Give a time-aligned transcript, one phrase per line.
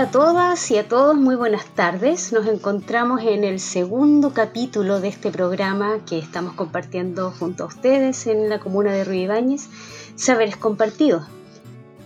[0.00, 2.32] A todas y a todos, muy buenas tardes.
[2.32, 8.26] Nos encontramos en el segundo capítulo de este programa que estamos compartiendo junto a ustedes
[8.26, 9.68] en la comuna de Ruibáñez,
[10.16, 11.24] Saberes Compartidos.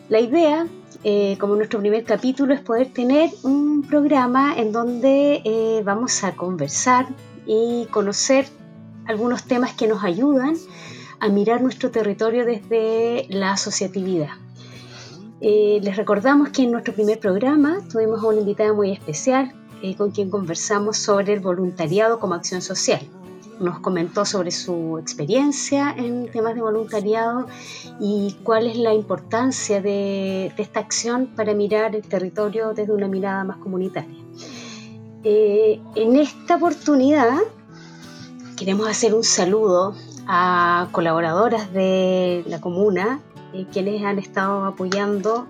[0.09, 0.67] La idea,
[1.05, 6.35] eh, como nuestro primer capítulo, es poder tener un programa en donde eh, vamos a
[6.35, 7.07] conversar
[7.47, 8.49] y conocer
[9.07, 10.57] algunos temas que nos ayudan
[11.21, 14.44] a mirar nuestro territorio desde la asociatividad.
[15.47, 19.95] Eh, les recordamos que en nuestro primer programa tuvimos a una invitada muy especial eh,
[19.95, 23.03] con quien conversamos sobre el voluntariado como acción social.
[23.61, 27.47] Nos comentó sobre su experiencia en temas de voluntariado
[28.01, 33.45] y cuál es la importancia de, esta acción para mirar el territorio desde una mirada
[33.45, 34.17] más comunitaria.
[35.25, 37.37] Eh, en esta oportunidad
[38.57, 39.95] queremos hacer un saludo
[40.27, 43.21] a colaboradoras de la comuna
[43.55, 45.47] eh, quienes han estado apoyando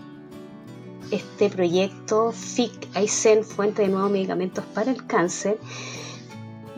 [1.11, 5.59] este proyecto FIC Aysén, Fuente de Nuevos Medicamentos para el Cáncer,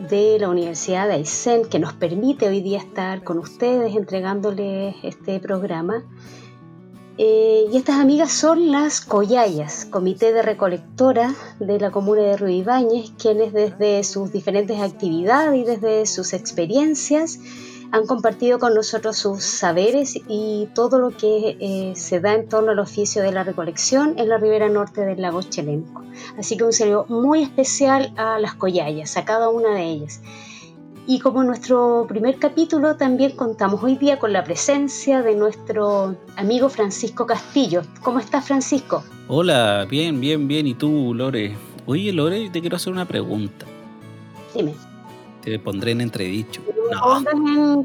[0.09, 5.39] de la Universidad de Aysén, que nos permite hoy día estar con ustedes entregándoles este
[5.39, 6.03] programa.
[7.17, 13.11] Eh, y estas amigas son las Coyayas, Comité de Recolectora de la Comuna de Ruibáñez,
[13.17, 17.39] quienes desde sus diferentes actividades y desde sus experiencias
[17.91, 22.71] han compartido con nosotros sus saberes y todo lo que eh, se da en torno
[22.71, 26.03] al oficio de la recolección en la ribera norte del lago Chelenco.
[26.37, 30.21] Así que un saludo muy especial a las collayas, a cada una de ellas.
[31.09, 36.67] Y como nuestro primer capítulo, también contamos hoy día con la presencia de nuestro amigo
[36.67, 37.83] Francisco Castillo.
[38.01, 39.05] ¿Cómo estás, Francisco?
[39.29, 40.67] Hola, bien, bien, bien.
[40.67, 41.55] ¿Y tú, Lore?
[41.85, 43.65] Oye, Lore, te quiero hacer una pregunta.
[44.53, 44.73] Dime.
[45.47, 46.61] Te pondré en entredicho.
[46.91, 47.23] No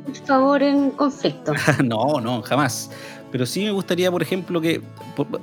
[0.00, 1.52] por favor, en conflicto.
[1.84, 2.90] no, no, jamás.
[3.30, 4.82] Pero sí me gustaría, por ejemplo, que,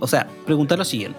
[0.01, 1.17] o sea, preguntar lo siguiente.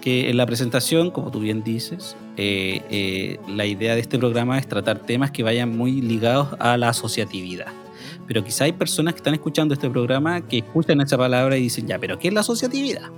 [0.00, 4.58] Que en la presentación, como tú bien dices, eh, eh, la idea de este programa
[4.58, 7.66] es tratar temas que vayan muy ligados a la asociatividad.
[8.26, 11.86] Pero quizá hay personas que están escuchando este programa que escuchan esa palabra y dicen,
[11.86, 13.10] ya, pero ¿qué es la asociatividad?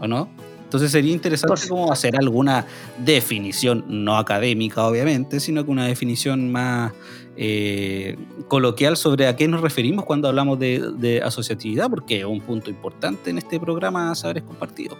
[0.00, 0.30] ¿O no?
[0.68, 2.66] Entonces sería interesante como hacer alguna
[2.98, 6.92] definición, no académica obviamente, sino que una definición más
[7.38, 8.18] eh,
[8.48, 13.30] coloquial sobre a qué nos referimos cuando hablamos de, asociatividad, porque es un punto importante
[13.30, 14.98] en este programa Saberes Compartidos.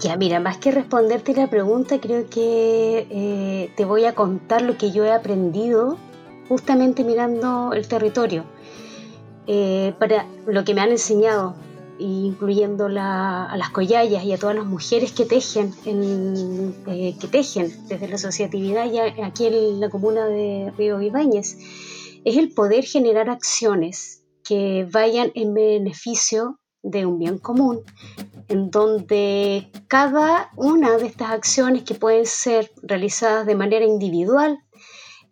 [0.00, 4.76] Ya, mira, más que responderte la pregunta, creo que eh, te voy a contar lo
[4.76, 5.96] que yo he aprendido
[6.48, 8.42] justamente mirando el territorio,
[9.46, 11.54] eh, para lo que me han enseñado
[11.98, 15.72] incluyendo a las collayas y a todas las mujeres que tejen,
[16.86, 21.56] eh, que tejen desde la asociatividad y aquí en la comuna de Río Ibáñez,
[22.24, 27.80] es el poder generar acciones que vayan en beneficio de un bien común,
[28.48, 34.58] en donde cada una de estas acciones que pueden ser realizadas de manera individual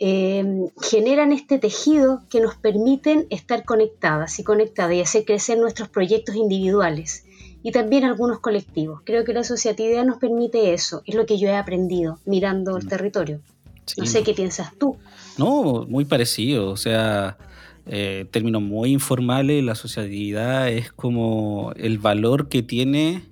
[0.05, 5.89] Em, generan este tejido que nos permiten estar conectadas y conectadas y hacer crecer nuestros
[5.89, 7.25] proyectos individuales
[7.63, 9.03] y también algunos colectivos.
[9.05, 12.85] Creo que la asociatividad nos permite eso, es lo que yo he aprendido mirando el
[12.85, 12.89] mm.
[12.89, 13.41] territorio.
[13.97, 14.97] No sé qué piensas tú.
[15.39, 17.39] No, muy parecido, o sea,
[17.87, 23.23] eh, términos muy informales, la asociatividad es como el valor que tiene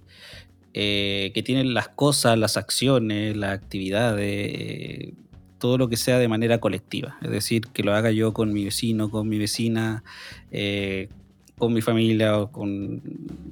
[0.72, 5.14] eh, que tienen las cosas, las acciones, las actividades,
[5.60, 8.64] todo lo que sea de manera colectiva, es decir, que lo haga yo con mi
[8.64, 10.02] vecino, con mi vecina,
[10.50, 11.08] eh,
[11.56, 13.00] con mi familia o con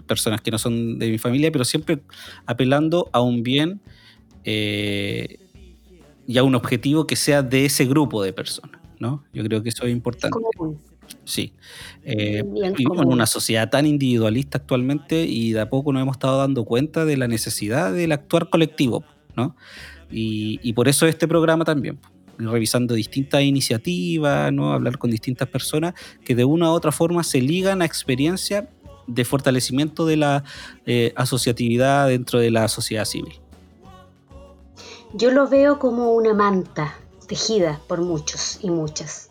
[0.08, 2.00] personas que no son de mi familia, pero siempre
[2.46, 3.80] apelando a un bien
[4.44, 5.38] eh,
[6.26, 9.22] y a un objetivo que sea de ese grupo de personas, ¿no?
[9.32, 10.38] Yo creo que eso es importante.
[11.24, 11.52] Sí.
[12.04, 16.38] Eh, vivimos en una sociedad tan individualista actualmente y de a poco nos hemos estado
[16.38, 19.04] dando cuenta de la necesidad del actuar colectivo,
[19.36, 19.54] ¿no?
[20.10, 21.98] Y, por eso este programa también,
[22.38, 24.72] revisando distintas iniciativas, ¿no?
[24.72, 25.94] hablar con distintas personas
[26.24, 28.64] que de una u otra forma se ligan a experiencias
[29.06, 30.44] de fortalecimiento de la
[30.86, 33.40] eh, asociatividad dentro de la sociedad civil.
[35.14, 36.94] Yo lo veo como una manta
[37.26, 39.30] tejida por muchos y muchas.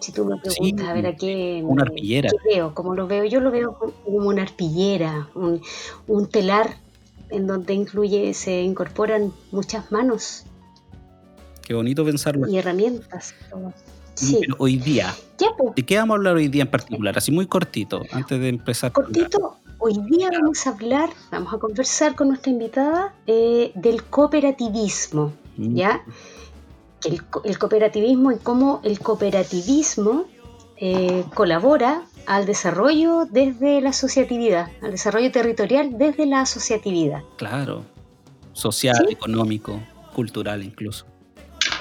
[0.00, 2.30] Si tú me preguntas a ver a qué, una arpillera.
[2.44, 5.60] veo, como lo veo, yo lo veo como una arpillera, un,
[6.06, 6.76] un telar
[7.30, 10.44] en donde incluye, se incorporan muchas manos.
[11.62, 12.48] Qué bonito pensarlo.
[12.48, 13.34] Y herramientas.
[14.14, 14.40] Sí.
[14.58, 15.14] hoy día,
[15.76, 17.16] ¿de qué vamos a hablar hoy día en particular?
[17.16, 18.90] Así muy cortito, antes de empezar.
[18.90, 25.32] Cortito, hoy día vamos a hablar, vamos a conversar con nuestra invitada eh, del cooperativismo,
[25.56, 25.74] mm.
[25.74, 26.02] ¿ya?
[27.04, 30.24] El, el, cooperativismo y cómo el cooperativismo
[30.80, 37.22] eh, colabora al desarrollo desde la asociatividad, al desarrollo territorial desde la asociatividad.
[37.36, 37.84] Claro,
[38.52, 39.80] social, económico,
[40.14, 41.06] cultural incluso.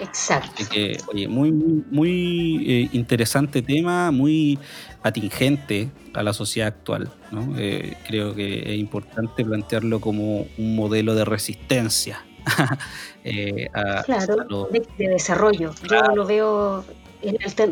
[0.02, 0.64] Exacto.
[0.70, 4.60] Que, oye, muy, muy eh, interesante tema, muy
[5.04, 7.10] atingente a la sociedad actual.
[7.32, 7.54] ¿no?
[7.58, 12.24] Eh, creo que es importante plantearlo como un modelo de resistencia.
[13.24, 13.68] eh,
[14.06, 15.74] claro, de, desarrollo.
[15.90, 16.86] Yo lo veo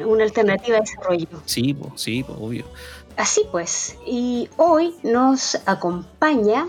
[0.06, 1.27] una alternativa de desarrollo.
[1.45, 2.65] Sí, sí, obvio.
[3.18, 6.68] Así pues, y hoy nos acompaña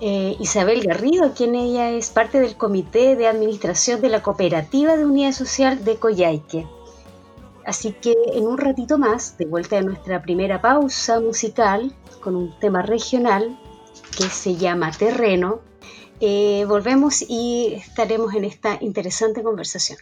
[0.00, 5.04] eh, Isabel Garrido, quien ella es parte del Comité de Administración de la Cooperativa de
[5.04, 6.66] Unidad Social de Coyhaique.
[7.64, 12.58] Así que en un ratito más, de vuelta de nuestra primera pausa musical, con un
[12.60, 13.58] tema regional
[14.16, 15.60] que se llama Terreno,
[16.20, 19.98] eh, volvemos y estaremos en esta interesante conversación.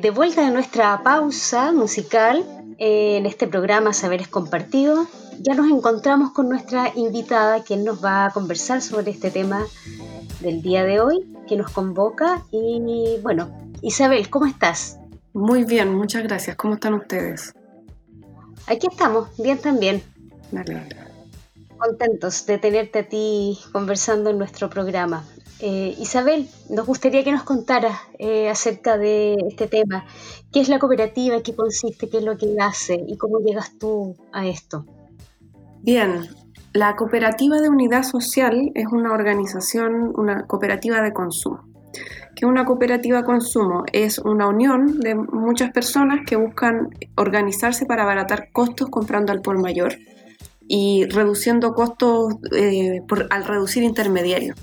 [0.00, 2.44] De vuelta de nuestra pausa musical
[2.78, 5.08] eh, en este programa Saberes Compartidos,
[5.40, 9.66] ya nos encontramos con nuestra invitada quien nos va a conversar sobre este tema
[10.40, 12.42] del día de hoy que nos convoca.
[12.50, 13.50] Y bueno,
[13.82, 14.98] Isabel, ¿cómo estás?
[15.34, 16.56] Muy bien, muchas gracias.
[16.56, 17.52] ¿Cómo están ustedes?
[18.66, 20.02] Aquí estamos, bien también.
[21.76, 25.24] Contentos de tenerte a ti conversando en nuestro programa.
[25.62, 30.06] Eh, Isabel, nos gustaría que nos contaras eh, acerca de este tema.
[30.50, 31.42] ¿Qué es la cooperativa?
[31.42, 32.08] ¿Qué consiste?
[32.08, 33.04] ¿Qué es lo que hace?
[33.06, 34.86] ¿Y cómo llegas tú a esto?
[35.82, 36.28] Bien,
[36.72, 41.64] la cooperativa de unidad social es una organización, una cooperativa de consumo.
[41.92, 43.84] ¿Qué es una cooperativa de consumo?
[43.92, 49.60] Es una unión de muchas personas que buscan organizarse para abaratar costos comprando al por
[49.60, 49.94] mayor
[50.66, 54.56] y reduciendo costos eh, al reducir intermediarios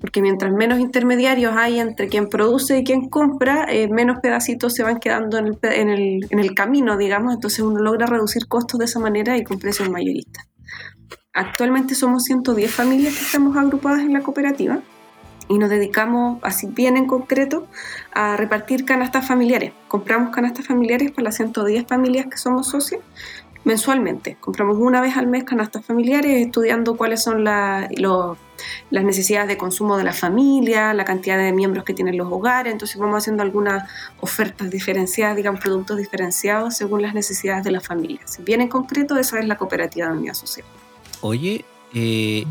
[0.00, 4.82] porque mientras menos intermediarios hay entre quien produce y quien compra, eh, menos pedacitos se
[4.82, 9.44] van quedando en el, camino, digamos, entonces uno logra reducir costos de esa manera y
[9.44, 10.46] con precios mayoristas.
[11.32, 14.80] Actualmente somos 110 familias que estamos agrupadas en la cooperativa
[15.48, 17.66] y nos dedicamos, así bien en concreto,
[18.12, 19.72] a repartir canastas familiares.
[19.88, 23.00] Compramos canastas familiares para las 110 familias que somos socios
[23.66, 24.36] mensualmente.
[24.38, 27.90] Compramos una vez al mes canastas familiares, estudiando cuáles son las
[28.90, 32.72] necesidades de consumo de la familia, la cantidad de miembros que tienen los hogares.
[32.72, 38.20] Entonces vamos haciendo algunas ofertas diferenciadas, digamos, productos diferenciados según las necesidades de la familia.
[38.24, 40.64] Si bien en concreto, eso es la cooperativa de unidad social.
[41.20, 42.44] Oye, eh,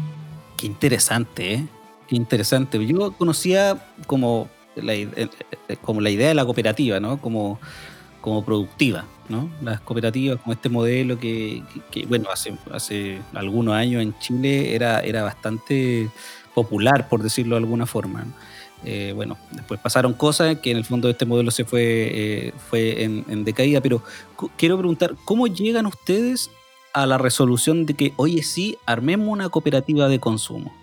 [0.57, 1.65] qué interesante, ¿eh?
[2.09, 2.85] Qué interesante.
[2.85, 5.29] Yo conocía como la, eh,
[5.81, 7.21] como la idea de la cooperativa, ¿no?
[7.21, 7.57] Como,
[8.25, 9.51] como productiva, ¿no?
[9.61, 11.61] Las cooperativas, como este modelo que,
[12.07, 16.09] bueno, hace, hace algunos años en Chile era, era bastante
[16.55, 18.25] popular, por decirlo de alguna forma.
[18.83, 23.23] Eh, bueno, después pasaron cosas que en el fondo este modelo se fue, fue en,
[23.29, 24.01] en, decaída, pero
[24.57, 26.49] quiero preguntar, ¿cómo llegan ustedes
[26.93, 30.73] a la resolución de que, oye, sí, armemos una cooperativa de consumo?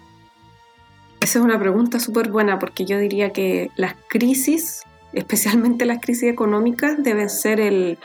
[1.18, 6.30] Esa es una pregunta súper buena porque yo diría que las crisis, especialmente las crisis
[6.30, 7.98] económicas, deben ser el,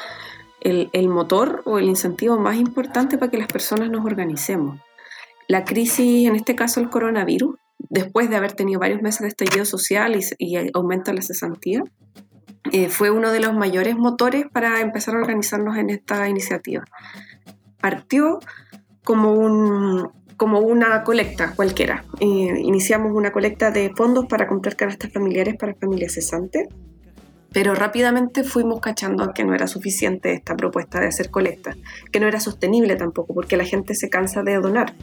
[1.08, 4.80] motor o el incentivo más importante para que las personas nos organicemos.
[5.48, 7.56] La crisis, en este caso el coronavirus,
[7.90, 11.84] después de haber tenido varios meses de estallido social y, aumento de la cesantía,
[12.74, 16.84] eh, fue uno de los mayores motores para empezar a organizarnos en esta iniciativa.
[17.80, 18.40] Partió
[19.06, 22.06] como un, como una colecta cualquiera.
[22.20, 26.68] Eh, iniciamos una colecta de fondos para comprar canastas familiares para familias cesantes,
[27.54, 31.76] pero rápidamente fuimos cachando que no era suficiente esta propuesta de hacer colecta,
[32.12, 34.94] que no era sostenible tampoco, porque la gente se cansa de donar,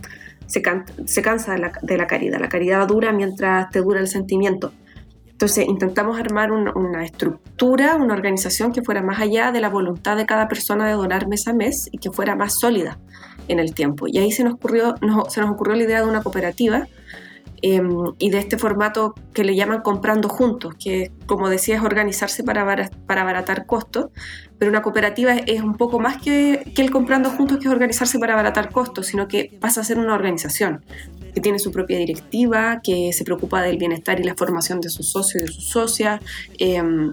[0.47, 2.39] se, cansa de la, caridad.
[2.39, 4.73] La caridad dura mientras te dura el sentimiento.
[5.27, 10.27] Entonces intentamos armar una estructura, una organización que fuera más allá de la voluntad de
[10.27, 12.99] cada persona de donar mes a mes y que fuera más sólida
[13.49, 14.07] en el tiempo.
[14.07, 14.95] Y ahí se nos ocurrió,
[15.29, 16.87] se nos ocurrió la idea de una cooperativa
[17.63, 22.45] em, y de este formato que le llaman comprando juntos, que como decía es organizarse
[22.45, 24.11] para, para abaratar costos,
[24.59, 28.19] pero una cooperativa es un poco más que, que el comprando juntos, que es organizarse
[28.19, 30.85] para abaratar costos, sino que pasa a ser una organización
[31.35, 35.09] que tiene su propia directiva, que se preocupa del bienestar y la formación de sus
[35.09, 36.21] socios y de sus socias.
[36.59, 37.13] Em,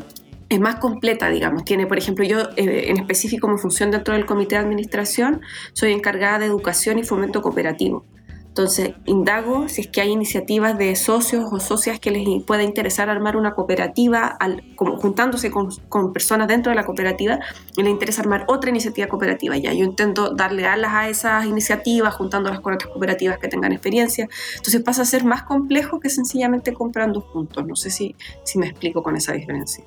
[0.51, 1.63] es más completa, digamos.
[1.63, 5.93] Tiene, por ejemplo, yo eh, en específico, como función dentro del comité de administración, soy
[5.93, 8.05] encargada de educación y fomento cooperativo.
[8.51, 13.10] Entonces, indago si es que hay iniciativas de socios o socias que les pueda interesar
[13.10, 17.39] armar una cooperativa, al, como juntándose con, personas dentro de la cooperativa,
[17.77, 19.55] y les interesa armar otra iniciativa cooperativa.
[19.55, 24.27] Ya yo intento darle alas a esas iniciativas, juntándolas con otras cooperativas que tengan experiencia.
[24.58, 27.65] Entonces pasa a ser más complejo que sencillamente comprando juntos.
[27.65, 29.86] No sé si, si me explico con esa diferencia.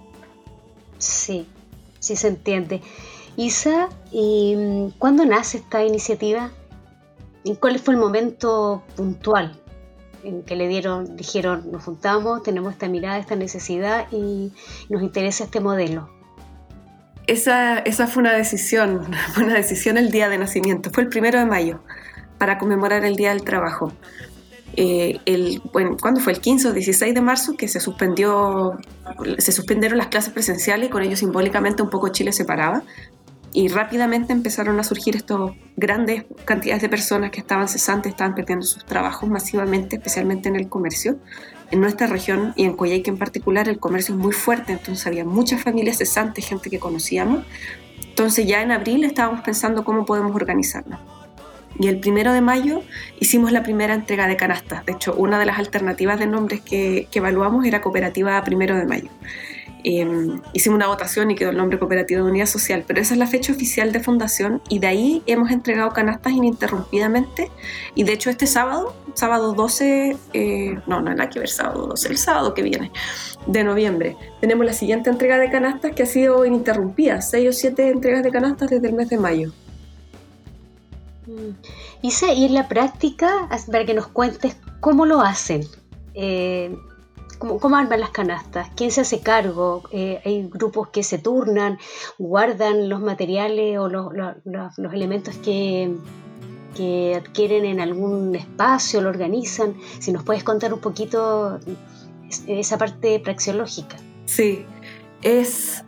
[0.97, 1.47] Sí,
[2.01, 2.81] sí se entiende.
[3.37, 6.51] Isa, ¿y mm, cuándo nace esta iniciativa?
[7.45, 9.61] ¿Y cuál fue el momento puntual
[10.25, 14.51] en que le dieron, dijeron, nos juntamos, tenemos esta mirada, esta necesidad y
[14.89, 16.09] nos interesa este modelo?
[17.27, 21.39] Esa, esa fue una decisión, fue una decisión el día de nacimiento, fue el primero
[21.39, 21.81] de mayo,
[22.39, 23.93] para conmemorar el Día del Trabajo.
[24.77, 26.33] Eh, el, bueno, ¿cuándo fue?
[26.33, 28.79] El 15 o 16 de marzo que se suspendió,
[29.39, 32.83] se suspendieron las clases presenciales y con ello simbólicamente un poco Chile se paraba
[33.55, 38.67] y rápidamente empezaron a surgir estas grandes cantidades de personas que estaban cesantes, estaban perdiendo
[38.67, 41.19] sus trabajos masivamente, especialmente en el comercio.
[41.71, 45.25] En nuestra región y en Coyhaique en particular el comercio es muy fuerte, entonces había
[45.25, 47.45] muchas familias cesantes, gente que conocíamos.
[48.09, 50.99] Entonces ya en abril estábamos pensando cómo podemos organizarnos.
[51.79, 52.83] Y el primero de mayo
[53.21, 54.85] hicimos la primera entrega de canastas.
[54.85, 58.85] De hecho, una de las alternativas de nombres que, que evaluamos era Cooperativa Primero de
[58.85, 59.11] Mayo.
[59.87, 63.19] Em, hicimos una votación y quedó el nombre Cooperativa de Unidad Social, pero esa es
[63.19, 67.51] la fecha oficial de fundación y de ahí hemos entregado canastas ininterrumpidamente.
[67.95, 72.09] Y de hecho, este sábado, sábado 12, eh, no, no hay que ver sábado 12,
[72.09, 72.91] el sábado que viene,
[73.47, 77.91] de noviembre, tenemos la siguiente entrega de canastas que ha sido ininterrumpida, 6 o 7
[77.91, 79.53] entregas de canastas desde el mes de mayo.
[82.01, 85.63] Y y en la práctica, para que nos cuentes cómo lo hacen,
[86.15, 86.75] eh,
[87.61, 91.79] cómo, arman las canastas, quién se hace cargo, eh, hay grupos que se turnan,
[92.19, 94.13] guardan los materiales o los,
[94.93, 95.95] elementos que,
[96.77, 99.77] que adquieren en algún espacio, lo organizan.
[99.99, 101.61] Si nos puedes contar un poquito
[102.47, 103.97] esa parte praxeológica.
[104.27, 104.65] Sí,
[105.23, 105.85] es...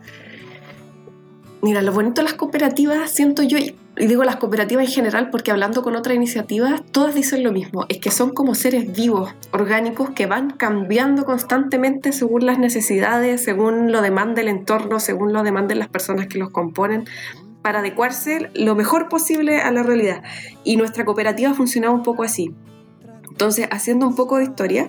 [1.61, 3.57] Mira, lo bonito de las cooperativas, siento yo,
[3.99, 7.85] y digo las cooperativas en general porque hablando con otras iniciativas, todas dicen lo mismo,
[7.89, 13.91] es que son como seres vivos, orgánicos, que van cambiando constantemente según las necesidades, según
[13.91, 17.05] lo demanda el entorno, según lo demanden las personas que los componen,
[17.61, 20.23] para adecuarse lo mejor posible a la realidad.
[20.63, 22.53] Y nuestra cooperativa funcionaba un poco así.
[23.29, 24.87] Entonces, haciendo un poco de historia,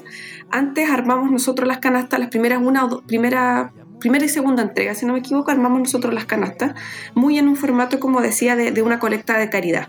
[0.50, 5.06] antes armamos nosotros las canastas, las primeras una o primera primera y segunda entrega, si
[5.06, 6.74] no me equivoco, armamos nosotros las canastas,
[7.14, 9.88] muy en un formato, como decía, de, una colecta de caridad.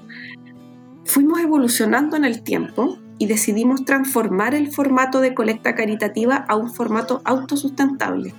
[1.06, 6.72] Fuimos evolucionando en el tiempo y decidimos transformar el formato de colecta caritativa a un
[6.74, 8.34] formato autosustentable.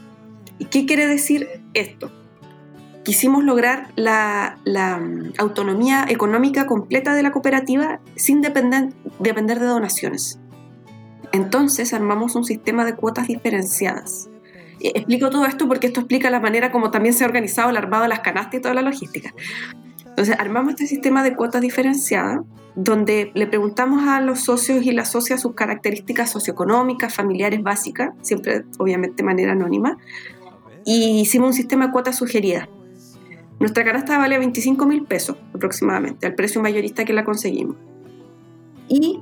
[0.58, 2.12] ¿Y qué quiere decir esto?
[3.04, 10.38] Quisimos lograr la, mm, autonomía económica completa de la cooperativa sin depender de donaciones.
[11.32, 14.29] Entonces armamos un sistema de cuotas diferenciadas.
[14.80, 18.04] Explico todo esto porque esto explica la manera como también se ha organizado el armado
[18.04, 19.34] de las canastas y toda la logística.
[20.06, 22.40] Entonces armamos este sistema de cuotas diferenciadas
[22.74, 28.64] donde le preguntamos a los socios y las socias sus características socioeconómicas, familiares básicas, siempre
[28.78, 29.98] obviamente de manera anónima,
[30.84, 32.68] y hicimos un sistema de cuotas sugeridas.
[33.58, 37.76] Nuestra canasta vale 25 mil pesos aproximadamente, al precio mayorista que la conseguimos.
[38.88, 39.20] Y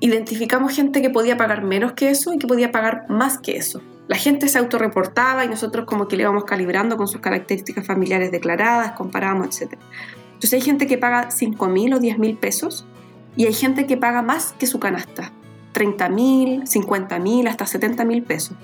[0.00, 3.82] identificamos gente que podía pagar menos que eso y que podía pagar más que eso.
[4.08, 8.32] La gente se autorreportaba y nosotros como que le íbamos calibrando con sus características familiares
[8.32, 9.74] declaradas, comparábamos, etc.
[10.28, 12.86] Entonces hay gente que paga 5 mil o 10 mil pesos
[13.36, 15.30] y hay gente que paga más que su canasta,
[15.72, 18.56] 30 mil, 50 mil, hasta 70 mil pesos.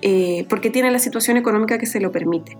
[0.00, 2.56] Eh, porque tiene la situación económica que se lo permite.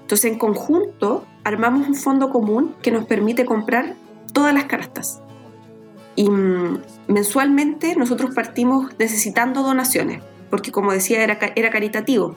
[0.00, 3.94] Entonces, en conjunto, armamos un fondo común que nos permite comprar
[4.32, 5.20] todas las canastas.
[6.14, 12.36] Y mm, mensualmente nosotros partimos necesitando donaciones, porque como decía, era, era caritativo.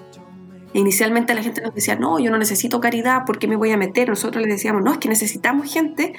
[0.73, 3.77] Inicialmente la gente nos decía, no, yo no necesito caridad, ¿por qué me voy a
[3.77, 4.07] meter?
[4.07, 6.13] Nosotros les decíamos, no, es que necesitamos gente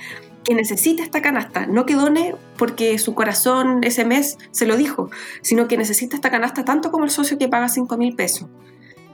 [0.45, 5.11] que necesite esta canasta, no que done porque su corazón ese mes se lo dijo,
[5.43, 8.49] sino que necesita esta canasta tanto como el socio que paga 5 mil pesos.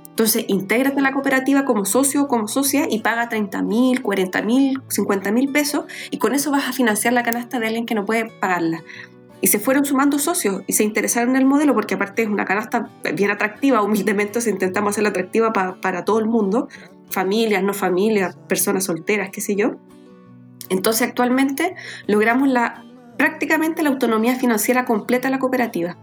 [0.09, 4.41] Entonces, intégrate en la cooperativa como socio o como socia y paga 30 mil, 40
[4.41, 7.95] mil, 50 mil pesos y con eso vas a financiar la canasta de alguien que
[7.95, 8.83] no puede pagarla.
[9.41, 12.45] Y se fueron sumando socios y se interesaron en el modelo porque aparte es una
[12.45, 16.69] canasta bien atractiva, humildemente se intentamos hacerla atractiva para todo el mundo,
[17.11, 19.77] familias, no familias, personas solteras, qué sé yo.
[20.69, 21.75] Entonces actualmente
[22.07, 22.85] logramos la,
[23.17, 25.97] prácticamente la autonomía financiera completa de la cooperativa.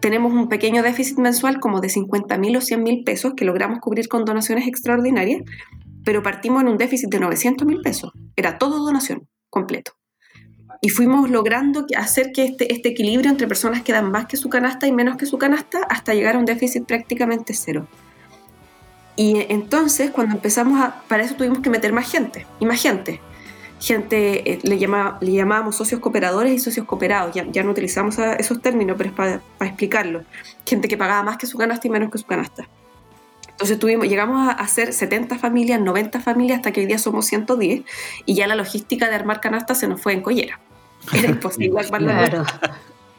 [0.00, 3.78] Tenemos un pequeño déficit mensual como de 50 mil o 100 mil pesos que logramos
[3.80, 5.42] cubrir con donaciones extraordinarias,
[6.04, 8.12] pero partimos en un déficit de 900 mil pesos.
[8.36, 9.92] Era todo donación, completo.
[10.80, 14.48] Y fuimos logrando hacer que este, este equilibrio entre personas que dan más que su
[14.48, 17.86] canasta y menos que su canasta hasta llegar a un déficit prácticamente cero.
[19.16, 21.02] Y entonces, cuando empezamos a...
[21.08, 23.20] Para eso tuvimos que meter más gente, y más gente
[23.80, 28.60] gente, eh, le, le llamábamos socios cooperadores y socios cooperados, ya, ya no utilizamos esos
[28.62, 30.24] términos, pero es para, explicarlo.
[30.64, 32.68] Gente que pagaba más que su canasta y menos que su canasta.
[33.50, 37.82] Entonces tuvimos, llegamos a hacer 70 familias, 90 familias, hasta que hoy día somos 110,
[38.26, 40.60] y ya la logística de armar canastas se nos fue en collera.
[41.12, 42.46] Era imposible armar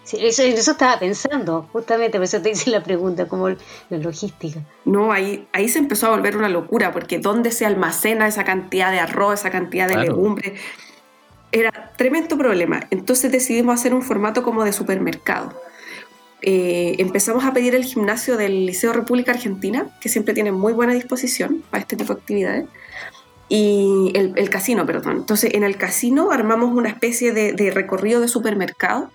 [0.07, 3.57] Sí, eso, eso estaba pensando, justamente, por eso te hice la pregunta, como la
[3.89, 4.61] logística.
[4.85, 8.89] No, ahí, ahí se empezó a volver una locura, porque ¿dónde se almacena esa cantidad
[8.89, 10.61] de arroz, esa cantidad de legumbres?
[11.51, 12.87] Era tremendo problema.
[12.89, 15.61] Entonces decidimos hacer un formato como de supermercado.
[16.41, 20.93] Eh, empezamos a pedir el gimnasio del Liceo República Argentina, que siempre tiene muy buena
[20.93, 22.65] disposición para este tipo de actividades,
[23.49, 25.17] y el, casino, perdón.
[25.17, 29.11] Entonces en el casino armamos una especie de, recorrido de supermercado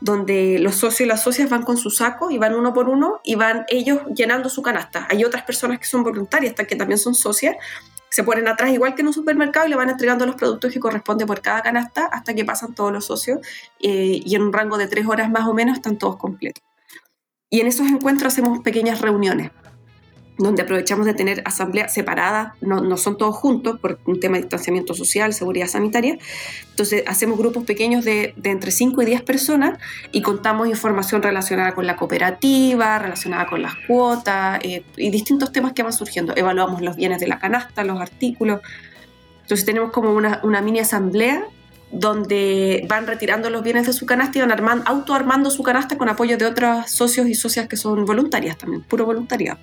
[0.00, 3.20] donde los socios y las socias van con su saco y van uno por uno
[3.24, 5.06] y van ellos llenando su canasta.
[5.10, 7.56] Hay otras personas que son voluntarias, que también son socias,
[8.10, 10.80] se ponen atrás igual que en un supermercado y le van entregando los productos que
[10.80, 13.38] corresponden por cada canasta hasta que pasan todos los socios
[13.80, 16.62] eh, y en un rango de tres horas más o menos están todos completos.
[17.50, 19.50] Y en esos encuentros hacemos pequeñas reuniones
[20.36, 24.42] donde aprovechamos de tener asambleas separadas, no, no, son todos juntos por un tema de
[24.42, 26.18] distanciamiento social, seguridad sanitaria.
[26.70, 29.78] Entonces hacemos grupos pequeños de, de, entre 5 y 10 personas
[30.10, 35.72] y contamos información relacionada con la cooperativa, relacionada con las cuotas eh, y distintos temas
[35.72, 36.32] que van surgiendo.
[36.36, 38.60] Evaluamos los bienes de la canasta, los artículos.
[39.42, 41.44] Entonces tenemos como una, una mini asamblea
[41.92, 46.08] donde van retirando los bienes de su canasta y van armando, autoarmando su canasta con
[46.08, 49.60] apoyo de otros socios y socias que son voluntarias también, puro voluntariado.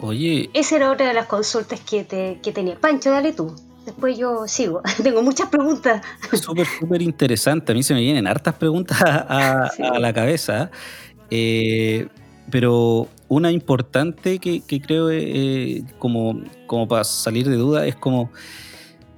[0.00, 0.50] Oye.
[0.54, 2.78] Esa era otra de las consultas que, te, que tenía.
[2.78, 3.54] Pancho, dale tú.
[3.84, 4.82] Después yo sigo.
[5.02, 6.02] Tengo muchas preguntas.
[6.32, 7.72] Súper, súper interesante.
[7.72, 10.70] A mí se me vienen hartas preguntas a, la cabeza.
[11.30, 12.08] Eh,
[12.50, 18.30] pero una importante que, creo eh, como, como para salir de duda es como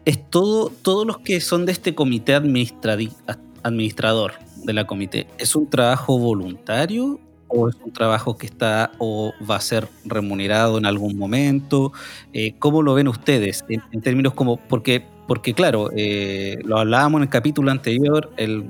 [0.04, 4.32] es todo, todos los que son de este comité administrador
[4.64, 7.20] de la comité, ¿es un trabajo voluntario
[7.52, 11.92] o es un trabajo que está o va a ser remunerado en algún momento?
[12.32, 17.22] Eh, ¿Cómo lo ven ustedes en, términos como, porque, porque claro, eh, lo hablábamos en
[17.24, 18.64] el capítulo anterior, el,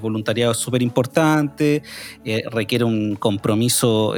[0.00, 1.82] voluntariado es súper importante,
[2.24, 4.14] eh, requiere un compromiso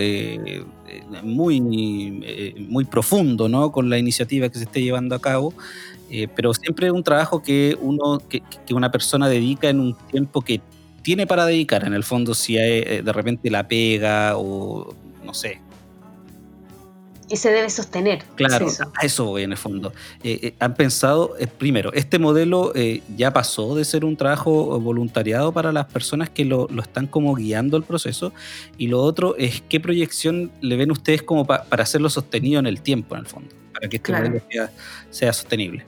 [1.23, 3.71] muy, muy profundo ¿no?
[3.71, 5.53] con la iniciativa que se esté llevando a cabo,
[6.35, 10.41] pero siempre es un trabajo que, uno, que, que una persona dedica en un tiempo
[10.41, 10.63] que
[11.09, 14.95] tiene para dedicar, en el fondo, si hay, eh, de repente la pega o
[15.25, 15.59] no sé.
[17.31, 18.23] Y se debe sostener.
[18.35, 19.95] Claro, a eso voy en el fondo.
[20.23, 22.75] Eh, eh, han pensado, primero, este modelo
[23.17, 27.79] ya pasó de ser un trabajo voluntariado para las personas que lo, están como guiando
[27.79, 28.35] el proceso.
[28.77, 32.83] Y lo otro es qué proyección le ven ustedes como para hacerlo sostenido en el
[32.83, 34.71] tiempo, en el fondo, para que este modelo sea,
[35.09, 35.87] sea sostenible.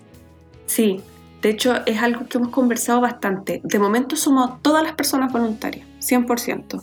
[0.64, 1.02] Sí,
[1.42, 3.60] de hecho, es algo que hemos conversado bastante.
[3.64, 6.82] De momento somos todas las personas voluntarias, 100%.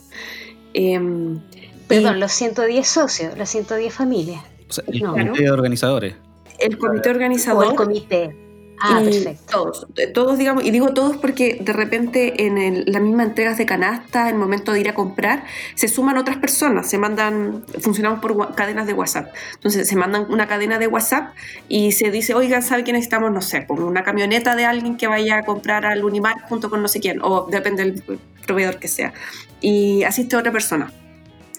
[0.74, 1.40] Em,
[1.86, 4.42] Perdón, los 110 socios, las 110 familias.
[4.68, 6.14] O sea, el comité de organizadores.
[6.58, 7.66] El comité organizador.
[7.66, 8.36] O el comité.
[8.80, 9.44] Ah, perfecto.
[9.50, 14.28] Todos, todos, digamos, y digo todos porque de repente en las mismas entregas de canasta,
[14.28, 18.54] en el momento de ir a comprar, se suman otras personas, se mandan, funcionamos por
[18.54, 19.34] cadenas de WhatsApp.
[19.54, 21.34] Entonces se mandan una cadena de WhatsApp
[21.68, 23.32] y se dice, oigan, ¿sabe que necesitamos?
[23.32, 26.82] No sé, por una camioneta de alguien que vaya a comprar al Unimar junto con
[26.82, 28.02] no sé quién, o depende del
[28.46, 29.12] proveedor que sea.
[29.60, 30.92] Y asiste otra persona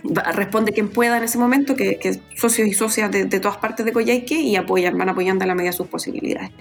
[0.03, 3.93] responde quien pueda en ese momento, que, que socios y socias de, todas partes de
[3.93, 6.51] Coyhaique y apoyan, van apoyando a la medida de sus posibilidades.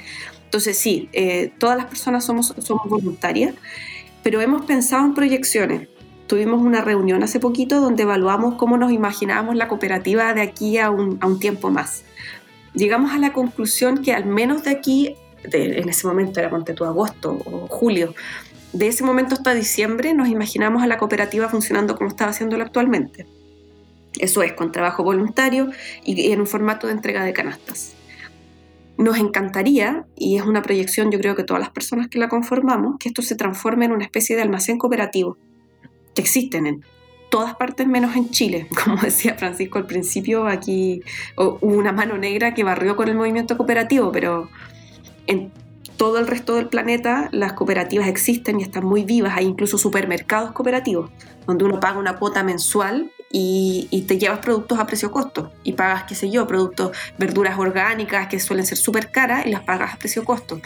[0.45, 2.55] Entonces sí, eh, todas las personas somos,
[2.87, 3.55] voluntarias,
[4.23, 5.89] pero hemos pensado en proyecciones.
[6.27, 10.91] Tuvimos una reunión hace poquito donde evaluamos cómo nos imaginábamos la cooperativa de aquí a
[10.91, 12.05] un tiempo más.
[12.75, 16.75] Llegamos a la conclusión que al menos de aquí, de, en ese momento era ponte
[16.75, 18.15] tu agosto o julio,
[18.73, 23.27] de ese momento hasta diciembre nos imaginamos a la cooperativa funcionando como estaba haciéndolo actualmente.
[24.19, 25.71] Eso es, con trabajo voluntario
[26.05, 27.95] y en un formato de entrega de canastas.
[28.97, 32.97] Nos encantaría, y es una proyección yo creo que todas las personas que la conformamos,
[32.99, 35.39] que esto se transforme en una especie de almacén cooperativo,
[36.15, 36.85] que existen en
[37.31, 38.67] todas partes menos en Chile.
[38.85, 41.03] Como decía Francisco al principio, aquí
[41.37, 44.51] hubo una mano negra que barrió con el movimiento cooperativo, pero
[45.29, 45.53] en
[45.97, 49.35] todo el resto del planeta las cooperativas existen y están muy vivas.
[49.37, 51.11] Hay incluso supermercados cooperativos,
[51.47, 56.05] donde uno paga una cuota mensual y, te llevas productos a precio costo y pagas,
[56.05, 59.99] qué sé yo, productos, verduras orgánicas que suelen ser súper caras y las pagas a
[59.99, 60.61] precio costo.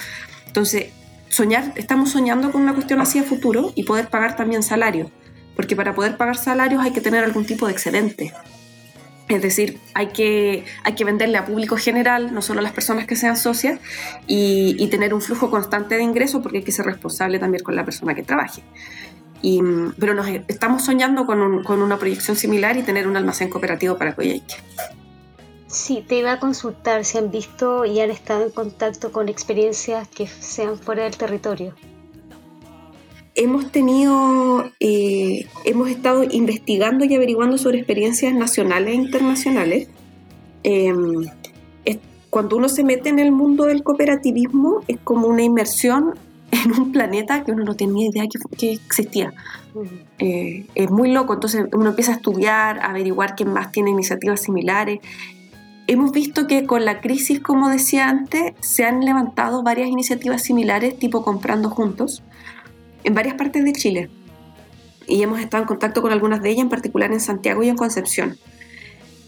[0.46, 0.92] Entonces,
[1.28, 5.10] soñar, estamos soñando con una cuestión así a futuro y poder pagar también salarios,
[5.56, 8.32] porque para poder pagar salarios hay que tener algún tipo de excedente.
[9.28, 13.06] Es decir, hay que, hay que venderle a público general, no solo a las personas
[13.06, 13.80] que sean socias,
[14.26, 17.84] y, tener un flujo constante de ingresos porque hay que ser responsable también con la
[17.84, 18.62] persona que trabaje.
[19.98, 24.56] Pero nos estamos soñando con, una proyección similar y tener un almacén cooperativo para Coyhaique.
[25.66, 30.06] Sí, te iba a consultar si han visto y han estado en contacto con experiencias
[30.08, 31.74] que sean fuera del territorio
[33.34, 39.88] hemos tenido, eh, hemos estado investigando y averiguando sobre experiencias nacionales e internacionales.
[40.64, 41.26] Em,
[42.32, 46.14] cuando uno se mete en el mundo del cooperativismo es como una inmersión
[46.50, 48.24] en un planeta que uno no tenía idea
[48.56, 49.34] que, existía.
[50.18, 54.40] Eh, es muy loco, entonces uno empieza a estudiar, a averiguar quién más tiene iniciativas
[54.40, 55.00] similares.
[55.86, 60.98] Hemos visto que con la crisis, como decía antes, se han levantado varias iniciativas similares,
[60.98, 62.22] tipo comprando juntos,
[63.04, 64.10] en varias partes de Chile.
[65.06, 67.76] Y hemos estado en contacto con algunas de ellas, en particular en Santiago y en
[67.76, 68.38] Concepción.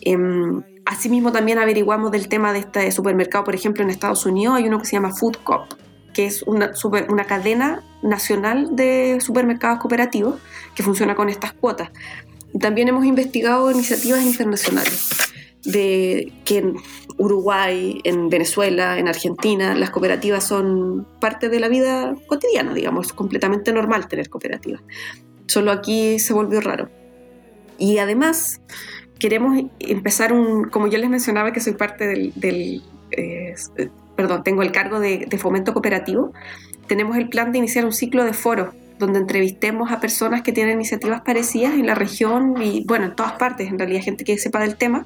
[0.01, 4.69] Em, asimismo, también averiguamos del tema de este supermercado, por ejemplo, en Estados Unidos hay
[4.69, 5.75] uno que se llama Food Coop,
[6.13, 6.73] que es una,
[7.09, 10.41] una cadena nacional de supermercados cooperativos
[10.75, 11.91] que funciona con estas cuotas.
[12.61, 15.09] También hemos investigado iniciativas internacionales
[15.65, 16.75] de que
[17.17, 23.13] Uruguay, en Venezuela, en Argentina, las cooperativas son parte de la vida cotidiana, digamos, es
[23.13, 24.83] completamente normal tener cooperativas.
[25.47, 26.89] Solo aquí se volvió raro.
[27.79, 28.61] Y además
[29.19, 33.55] queremos empezar un, como yo les mencionaba que soy parte del, eh,
[34.17, 36.33] perdón, tengo el cargo de, de fomento cooperativo,
[36.87, 40.75] tenemos el plan de iniciar un ciclo de foros donde entrevistemos a personas que tienen
[40.75, 44.61] iniciativas parecidas en la región y, bueno, en todas partes, en realidad, gente que sepa
[44.61, 45.05] del tema,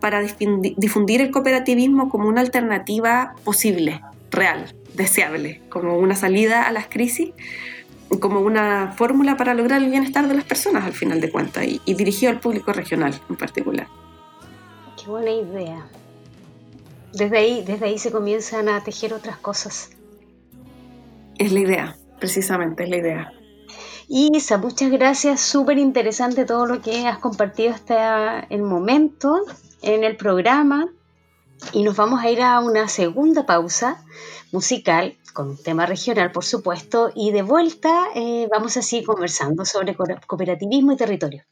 [0.00, 6.86] para difundir el cooperativismo como una alternativa posible, real, deseable, como una salida a las
[6.88, 7.30] crisis,
[8.20, 11.94] como una fórmula para lograr el bienestar de las personas al final de cuentas y,
[11.94, 13.86] dirigido al público regional en particular.
[15.02, 15.86] Qué buena idea.
[17.12, 19.90] Desde ahí, desde ahí se comienzan a tejer otras cosas.
[21.38, 23.32] Es la idea, precisamente, es la idea.
[24.08, 29.44] Isa, muchas gracias, súper interesante todo lo que has compartido hasta el momento
[29.82, 30.88] en el programa
[31.72, 34.02] y nos vamos a ir a una segunda pausa
[34.52, 39.64] musical con un tema regional, por supuesto, y de vuelta eh, vamos a seguir conversando
[39.64, 41.44] sobre cooperativismo y territorio.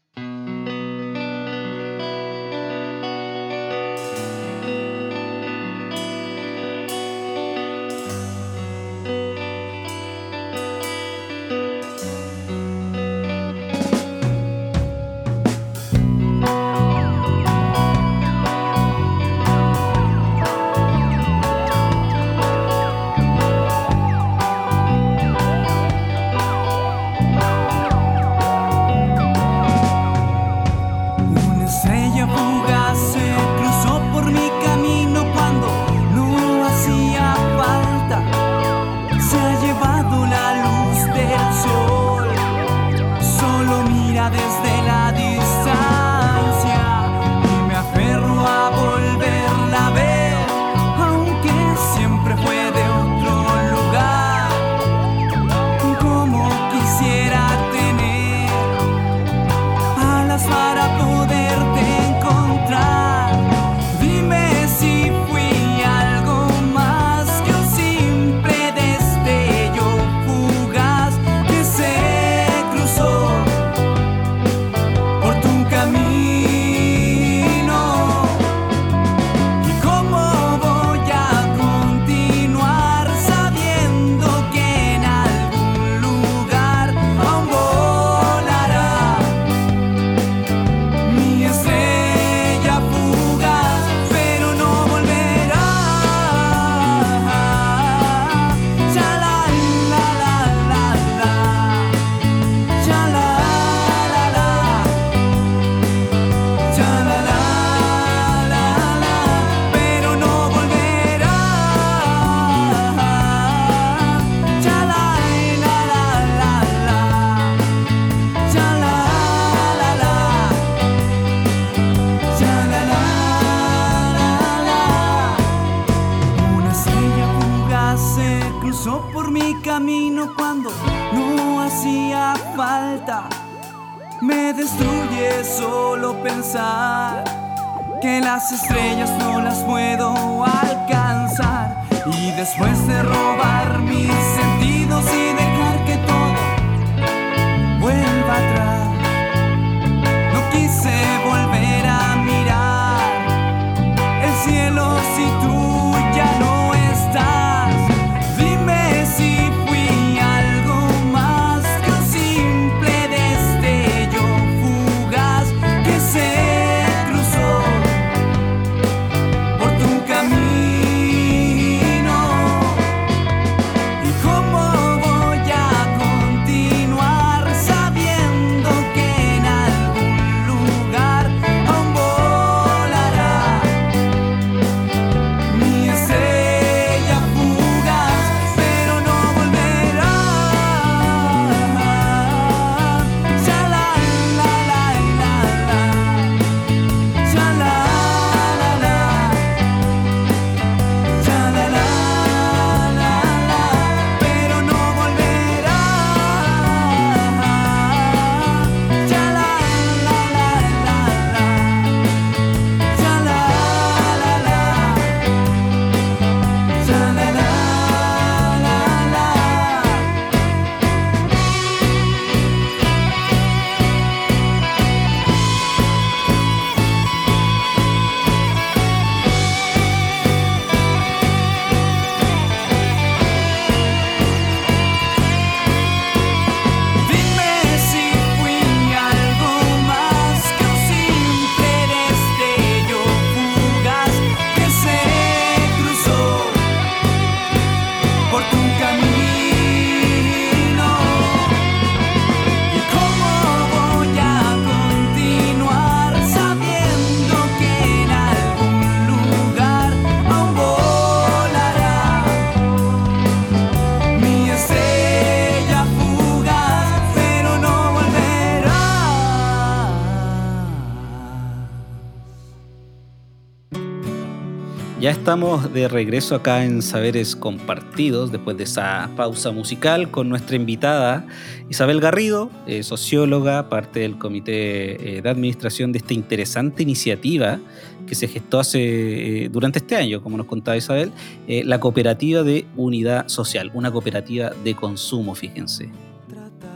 [275.08, 280.56] Ya estamos de regreso acá en Saberes Compartidos, después de esa pausa musical con nuestra
[280.56, 281.26] invitada
[281.70, 287.58] Isabel Garrido, eh, socióloga, parte del comité eh, de administración de esta interesante iniciativa
[288.06, 291.10] que se gestó hace eh, durante este año, como nos contaba Isabel,
[291.46, 295.88] la cooperativa de unidad social, una cooperativa de consumo, fíjense.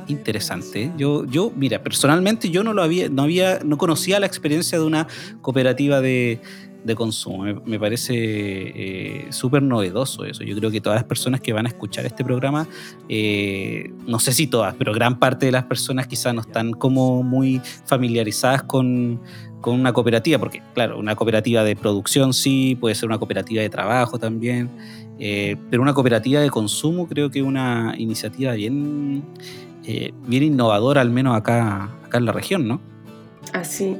[0.08, 0.90] Interesante.
[0.96, 4.84] Yo, yo, mira, personalmente yo no lo había, no había, no conocía la experiencia de
[4.84, 5.06] una
[5.42, 6.40] cooperativa de,
[6.84, 7.44] de consumo.
[7.64, 10.42] Me, parece eh, súper novedoso eso.
[10.42, 12.66] Yo creo que todas las personas que van a escuchar este programa,
[13.08, 17.22] eh, no sé si todas, pero gran parte de las personas quizás no están como
[17.22, 19.20] muy familiarizadas con,
[19.62, 23.70] con una cooperativa, porque claro, una cooperativa de producción sí, puede ser una cooperativa de
[23.70, 24.68] trabajo también,
[25.18, 29.22] eh, pero una cooperativa de consumo creo que es una iniciativa bien,
[29.86, 32.80] eh, bien innovadora, al menos acá, acá en la región, ¿no?
[33.54, 33.96] Así.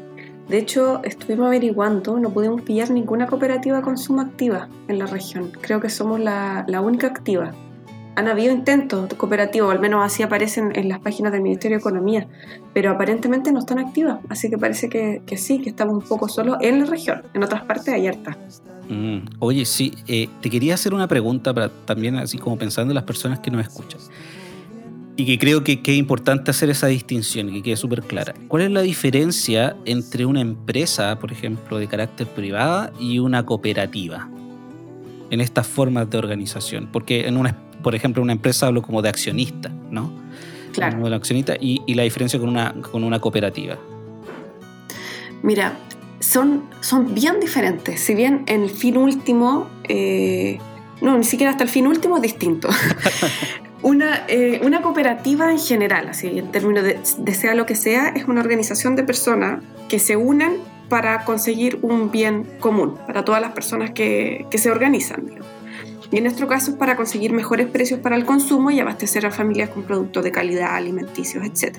[0.49, 5.51] De hecho, estuvimos averiguando, no pudimos pillar ninguna cooperativa de consumo activa en la región.
[5.61, 7.53] Creo que somos la, única activa.
[8.17, 12.27] Han habido intentos cooperativos, al menos así aparecen en las páginas del Ministerio de Economía,
[12.75, 16.29] pero aparentemente no están activas, así que parece que, que sí, que estamos un poco
[16.29, 17.23] solos en la región.
[17.33, 18.37] En otras partes hay harta.
[18.89, 22.97] Mm, Oye, sí, eh, te quería hacer una pregunta para también, así como pensando en
[22.97, 24.01] las personas que nos escuchan.
[25.17, 28.35] Y que creo que, que es importante hacer esa distinción y que quede súper clara.
[28.49, 34.29] ¿Cuál es la diferencia entre una empresa, por ejemplo, de carácter privada y una cooperativa?
[35.31, 36.89] En estas formas de organización.
[36.91, 40.11] Porque en una, por ejemplo, una empresa hablo como de accionista, ¿no?
[40.73, 40.97] Claro.
[40.97, 43.79] Como de accionista y, y la diferencia con una, con una cooperativa.
[45.43, 45.77] Mira,
[46.21, 48.01] son, son bien diferentes.
[48.01, 50.59] Si bien en el fin último, eh,
[51.01, 52.69] no, ni siquiera hasta el fin último es distinto.
[53.83, 58.09] una, eh, una cooperativa en general, así en términos de, de sea lo que sea,
[58.09, 63.41] es una organización de personas que se unen para conseguir un bien común para todas
[63.41, 65.25] las personas que, que se organizan.
[66.11, 69.31] Y en nuestro caso es para conseguir mejores precios para el consumo y abastecer a
[69.31, 71.79] familias con productos de calidad, alimenticios, etc.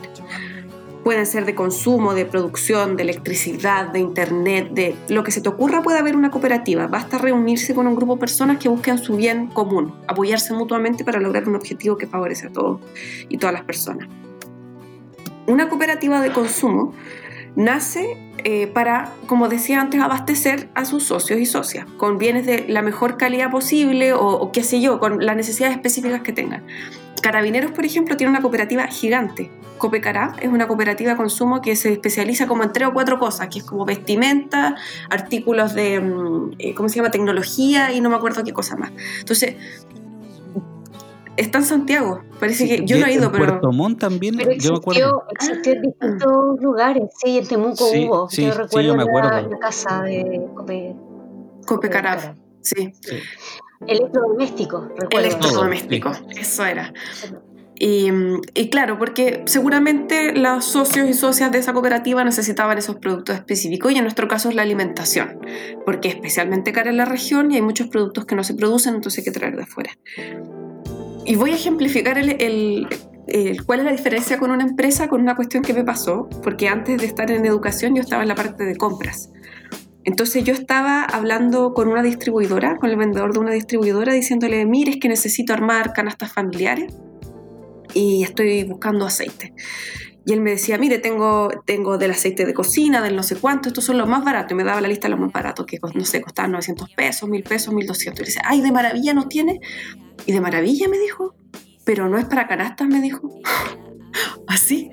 [1.03, 5.49] Pueden ser de consumo, de producción, de electricidad, de internet, de lo que se te
[5.49, 6.87] ocurra puede haber una cooperativa.
[6.87, 11.19] Basta reunirse con un grupo de personas que busquen su bien común, apoyarse mutuamente para
[11.19, 12.79] lograr un objetivo que favorece a todos
[13.27, 14.07] y todas las personas.
[15.45, 16.93] Una cooperativa de consumo
[17.55, 22.65] nace eh, para, como decía antes, abastecer a sus socios y socias con bienes de
[22.67, 26.63] la mejor calidad posible o, qué sé yo, con las necesidades específicas que tengan.
[27.21, 29.49] Carabineros, por ejemplo, tiene una cooperativa gigante.
[29.77, 33.47] Copecará es una cooperativa de consumo que se especializa como en tres o cuatro cosas,
[33.47, 34.75] que es como vestimenta,
[35.09, 38.91] artículos de, mm, eh, ¿cómo se llama?, tecnología y no me acuerdo qué cosa más.
[39.19, 39.55] Entonces,
[41.37, 42.21] está en Santiago.
[42.39, 43.45] Parece que yo no he ido, en pero...
[43.45, 45.23] Puerto Montt también, Pero yo me acuerdo.
[45.31, 47.03] existió, en distintos lugares.
[47.23, 48.29] Sí, en Temuco Sí, hubo.
[48.29, 49.49] sí, yo sí, recuerdo yo me la- acuerdo.
[49.49, 50.95] La, casa de Cope,
[51.65, 52.93] Copecará, sí.
[53.01, 53.15] Sí.
[53.87, 55.19] Electrodoméstico, recuerdo.
[55.27, 56.93] Electrodoméstico, eso era.
[57.75, 58.09] Y,
[58.53, 63.91] y claro, porque seguramente los socios y socias de esa cooperativa necesitaban esos productos específicos
[63.91, 65.39] y en nuestro caso es la alimentación,
[65.85, 68.95] porque es especialmente cara en la región y hay muchos productos que no se producen,
[68.95, 69.91] entonces hay que traer de afuera.
[71.25, 72.87] Y voy a ejemplificar el,
[73.65, 76.99] cuál es la diferencia con una empresa con una cuestión que me pasó, porque antes
[76.99, 79.31] de estar en educación yo estaba en la parte de compras.
[80.03, 84.91] Entonces yo estaba hablando con una distribuidora, con el vendedor de una distribuidora, diciéndole, mire,
[84.91, 86.93] es que necesito armar canastas familiares
[87.93, 89.53] y estoy buscando aceite.
[90.25, 93.69] Y él me decía, mire, tengo, tengo del aceite de cocina, del no sé cuánto,
[93.69, 94.53] estos son los más baratos.
[94.53, 97.27] Y me daba la lista de los más baratos, que no sé, costaban 900 pesos,
[97.27, 98.29] 1000 pesos, 1200.
[98.29, 99.59] Y le ay, de maravilla no tiene.
[100.25, 101.35] Y de maravilla me dijo,
[101.83, 103.29] pero no es para canastas, me dijo.
[104.47, 104.91] Así.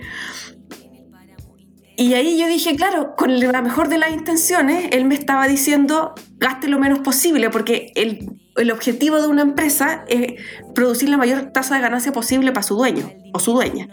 [1.96, 6.14] Y ahí yo dije, claro, con la mejor de las intenciones, él me estaba diciendo,
[6.38, 10.40] gaste lo menos posible, porque el, el objetivo de una empresa es
[10.74, 13.88] producir la mayor tasa de ganancia posible para su dueño o su dueña.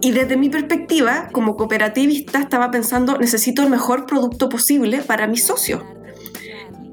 [0.00, 5.44] Y desde mi perspectiva, como cooperativista, estaba pensando, necesito el mejor producto posible para mis
[5.44, 5.82] socios.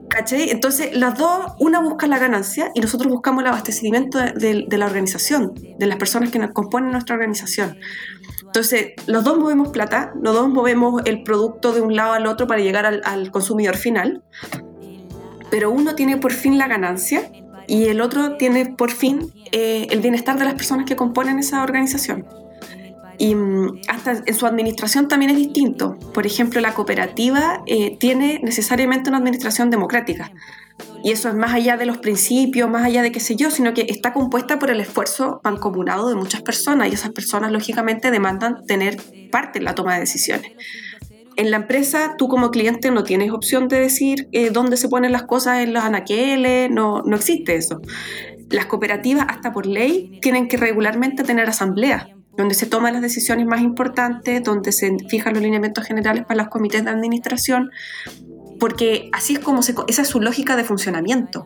[0.09, 0.49] ¿Cachai?
[0.49, 4.77] Entonces, las dos, una busca la ganancia y nosotros buscamos el abastecimiento de, de- de
[4.77, 7.77] la organización, de las personas que nos componen nuestra organización.
[8.45, 12.47] Entonces, los dos movemos plata, los dos movemos el producto de un lado al otro
[12.47, 14.23] para llegar al, al consumidor final,
[15.51, 17.29] pero uno tiene por fin la ganancia
[17.67, 21.63] y el otro tiene por fin eh, el bienestar de las personas que componen esa
[21.63, 22.25] organización.
[23.17, 25.97] Y mm, hasta en su administración también es distinto.
[26.13, 30.31] Por ejemplo, la cooperativa eh, tiene necesariamente una administración democrática.
[31.03, 33.73] Y eso es más allá de los principios, más allá de qué sé yo, sino
[33.73, 38.65] que está compuesta por el esfuerzo mancomunado de muchas personas y esas personas lógicamente demandan
[38.65, 38.97] tener
[39.31, 40.51] parte en la toma de decisiones.
[41.35, 45.11] En la empresa, tú como cliente no tienes opción de decir eh, dónde se ponen
[45.11, 47.79] las cosas en los anaqueles, no, no existe eso.
[48.49, 52.07] Las cooperativas, hasta por ley, tienen que regularmente tener asambleas,
[52.37, 56.47] donde se toman las decisiones más importantes, donde se fijan los lineamientos generales para los
[56.49, 57.71] comités de administración,
[58.59, 61.45] porque así es como se, esa es su lógica de funcionamiento.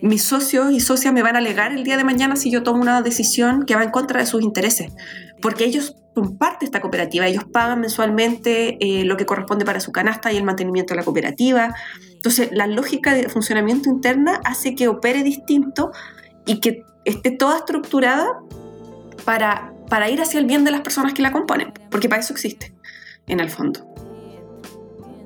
[0.00, 2.82] Mis socios y socias me van a alegar el día de mañana si yo tomo
[2.82, 4.92] una decisión que va en contra de sus intereses,
[5.40, 9.80] porque ellos son parte de esta cooperativa, ellos pagan mensualmente eh, lo que corresponde para
[9.80, 11.74] su canasta y el mantenimiento de la cooperativa.
[12.10, 15.92] Entonces, la lógica de funcionamiento interna hace que opere distinto
[16.46, 18.40] y que esté toda estructurada
[19.24, 22.32] para, para ir hacia el bien de las personas que la componen, porque para eso
[22.32, 22.72] existe,
[23.26, 23.80] en el fondo.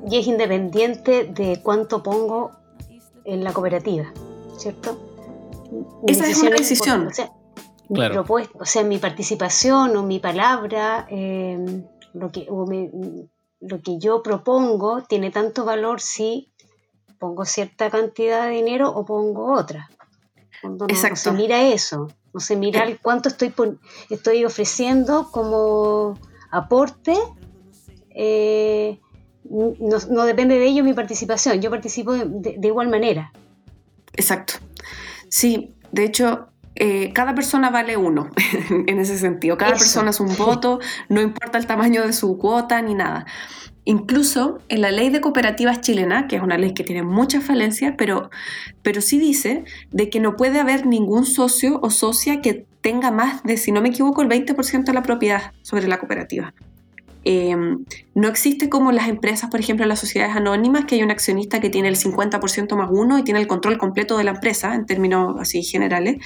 [0.08, 2.52] Y es independiente de cuánto pongo
[3.24, 4.12] en la cooperativa,
[4.56, 4.98] ¿cierto?
[6.02, 7.08] Mi Esa es una decisión.
[7.08, 7.32] O sea,
[7.88, 11.58] mi propuesta, o sea, mi participación o mi palabra, eh,
[12.14, 12.90] lo, que, o mi-
[13.60, 16.52] lo que yo propongo tiene tanto valor si
[17.18, 19.88] pongo cierta cantidad de dinero o pongo otra.
[20.62, 21.16] Cuando no, Exacto.
[21.16, 23.50] se mira eso, no se mira el cuánto estoy,
[24.10, 26.18] estoy ofreciendo como
[26.50, 27.14] aporte.
[28.10, 29.00] eh,
[29.48, 29.72] no,
[30.10, 33.32] no depende de ello mi participación, yo participo de, de- de igual manera.
[34.12, 34.54] Exacto.
[35.30, 38.28] Sí, de hecho, eh, cada persona vale uno
[38.86, 39.56] en ese sentido.
[39.56, 39.78] Cada Eso.
[39.84, 40.78] persona es un voto,
[41.08, 43.24] no importa el tamaño de su cuota ni nada.
[43.88, 47.94] Incluso en la ley de cooperativas chilena, que es una ley que tiene muchas falencias,
[47.96, 48.30] pero,
[48.82, 49.62] pero sí dice
[49.92, 53.80] de que no puede haber ningún socio o socia que tenga más de, si no
[53.80, 56.52] me equivoco, el 20% de la propiedad sobre la cooperativa.
[57.22, 57.56] Eh,
[58.14, 61.70] no existe como las empresas, por ejemplo, las sociedades anónimas, que hay un accionista que
[61.70, 65.36] tiene el 50% más uno y tiene el control completo de la empresa, en términos
[65.38, 66.16] así generales,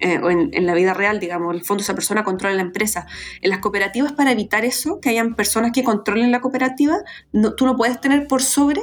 [0.00, 2.62] eh, o en, en la vida real, digamos, en el fondo esa persona controla la
[2.62, 3.06] empresa.
[3.42, 6.98] En las cooperativas, para evitar eso, que hayan personas que controlen la cooperativa,
[7.32, 8.82] no- tú no puedes tener por sobre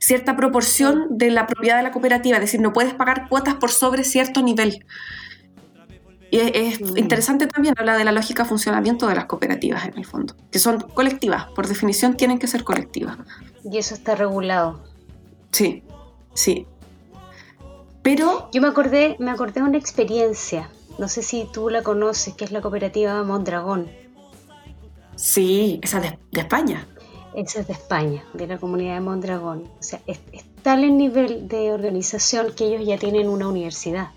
[0.00, 3.70] cierta proporción de la propiedad de la cooperativa, es decir, no puedes pagar cuotas por
[3.70, 4.84] sobre cierto nivel.
[6.30, 6.98] Y es, es Mm.
[6.98, 10.58] interesante también hablar de la lógica de funcionamiento de las cooperativas en el fondo, que
[10.58, 13.16] son colectivas, por definición tienen que ser colectivas.
[13.70, 14.82] Y eso está regulado.
[15.52, 15.84] Sí,
[16.34, 16.66] sí.
[18.04, 22.34] Pero Yo me acordé, me acordé de una experiencia, no sé si tú la conoces,
[22.34, 23.90] que es la cooperativa Mondragón.
[25.16, 26.86] sí, esa de, de España.
[27.34, 29.64] Esa es de España, de la comunidad de Mondragón.
[29.80, 34.10] O sea, es, es tal el nivel de organización que ellos ya tienen una universidad.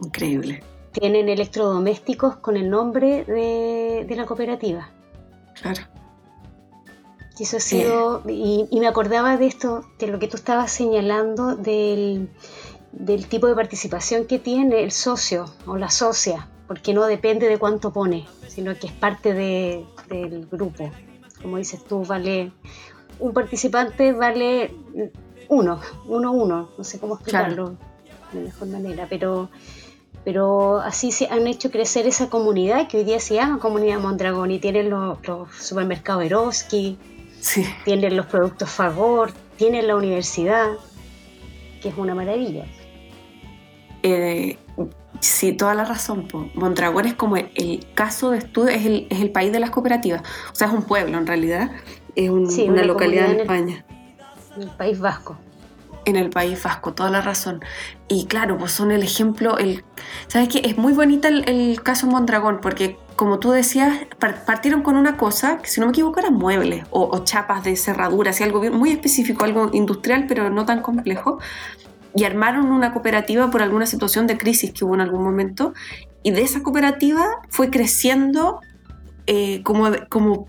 [0.00, 0.62] Increíble.
[0.92, 4.90] Tienen electrodomésticos con el nombre de, de la cooperativa.
[5.60, 5.82] Claro.
[7.38, 10.72] Y eso ha sido, y, y me acordaba de esto, de lo que tú estabas
[10.72, 12.30] señalando, del,
[12.92, 17.58] del tipo de participación que tiene el socio o la socia, porque no depende de
[17.58, 20.90] cuánto pone, sino que es parte de- del grupo.
[21.42, 22.50] Como dices tú, vale,
[23.20, 24.74] un participante vale
[25.48, 27.76] uno, uno, uno, no sé cómo explicarlo
[28.32, 29.48] de mejor manera, pero,
[30.24, 34.50] pero así se han hecho crecer esa comunidad que hoy día se llama Comunidad Mondragón
[34.50, 36.98] y tienen los, los supermercados Eroski,
[37.40, 37.64] Sí.
[37.84, 40.72] tienen los productos Favor, tienen la universidad,
[41.80, 42.66] que es una maravilla.
[44.02, 44.58] Eh,
[45.20, 46.28] sí, toda la razón.
[46.28, 46.48] po.
[46.54, 49.70] Mondragón es como el, el caso de estudio, es el, es el país de las
[49.70, 50.22] cooperativas.
[50.52, 51.70] O sea, es un pueblo en realidad.
[52.14, 53.84] Es un- Sí, una, una localidad en comunidad en España.
[54.56, 55.36] En el País Vasco.
[56.04, 57.60] En el País Vasco, toda la razón.
[58.08, 59.58] Y claro, pues son el ejemplo.
[59.58, 59.84] El,
[60.26, 60.62] ¿Sabes qué?
[60.64, 65.16] Es muy bonita el, el caso Mondragón, porque como tú decías, par- partieron con una
[65.16, 68.62] cosa, que si no me equivoco eran muebles o, o chapas de cerradura, así algo
[68.70, 71.40] muy específico, algo industrial, pero no tan complejo.
[72.14, 75.72] Y armaron una cooperativa por alguna situación de crisis que hubo en algún momento.
[76.22, 78.60] Y de esa cooperativa fue creciendo,
[79.26, 80.48] eh, como, como,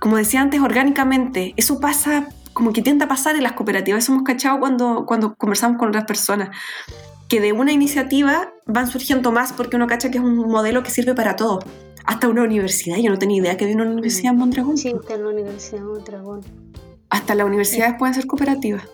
[0.00, 1.54] como decía antes, orgánicamente.
[1.56, 4.04] Eso pasa como que tiende a pasar en las cooperativas.
[4.04, 6.56] Eso hemos cachado cuando, cuando conversamos con otras personas.
[7.28, 10.90] Que de una iniciativa van surgiendo más porque uno cacha que es un modelo que
[10.90, 11.58] sirve para todo.
[12.06, 12.96] Hasta una universidad.
[12.98, 14.78] Yo no tenía idea que había una universidad en Mondragón.
[14.78, 16.40] Sí, está en la Universidad de Mondragón.
[17.10, 18.84] Hasta las universidades pueden ser cooperativas.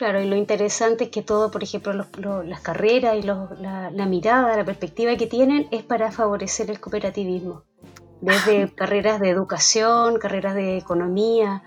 [0.00, 2.06] Claro, y lo interesante es que todo, por ejemplo, los-
[2.46, 6.80] las carreras y los- la, la mirada, la perspectiva que tienen es para favorecer el
[6.80, 7.64] cooperativismo.
[8.22, 11.62] Desde carreras de educación, carreras de economía,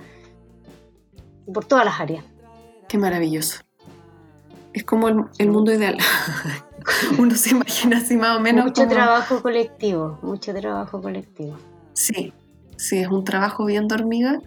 [1.53, 2.25] por todas las áreas.
[2.87, 3.61] Qué maravilloso.
[4.73, 5.99] Es como el, el mundo ideal.
[7.19, 8.65] Uno se imagina así más o menos.
[8.65, 11.55] mucho como- trabajo colectivo, mucho trabajo colectivo.
[11.93, 12.33] Sí,
[12.77, 14.39] sí, es un trabajo bien de hormiga,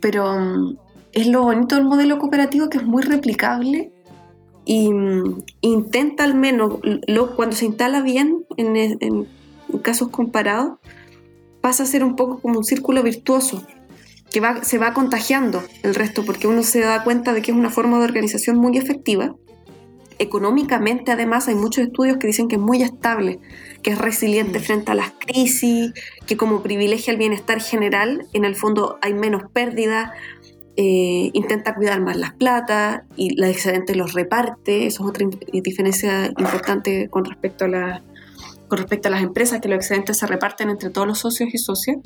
[0.00, 0.76] pero mm,
[1.12, 3.92] es lo bonito del modelo cooperativo que es muy replicable
[4.64, 9.26] y mm, intenta al menos, lo, cuando se instala bien en, e- en
[9.82, 10.78] casos comparados,
[11.60, 13.62] pasa a ser un poco como un círculo virtuoso
[14.30, 17.56] que va, se va contagiando el resto porque uno se da cuenta de que es
[17.56, 19.34] una forma de organización muy efectiva.
[20.18, 23.40] Económicamente, además, hay muchos estudios que dicen que es muy estable,
[23.82, 24.62] que es resiliente Mm.
[24.62, 25.92] frente a las crisis,
[26.26, 30.10] que como privilegia el bienestar general, en el fondo hay menos pérdidas,
[30.76, 36.26] eh, intenta cuidar más las plata y los excedentes los reparte, eso es otra diferencia
[36.38, 38.02] importante con respecto a la-
[38.68, 41.58] con respecto a las empresas, que los excedentes se reparten entre todos los socios y
[41.58, 41.98] socias.